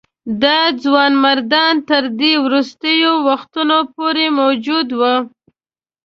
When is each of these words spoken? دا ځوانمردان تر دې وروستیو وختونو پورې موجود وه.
دا 0.41 0.59
ځوانمردان 0.83 1.75
تر 1.89 2.03
دې 2.19 2.33
وروستیو 2.45 3.11
وختونو 3.27 3.77
پورې 3.95 4.25
موجود 4.39 4.87
وه. 4.99 5.15